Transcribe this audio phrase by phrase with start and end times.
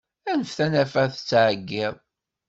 [0.31, 1.95] Anef tanafa tettɛeggiḍ.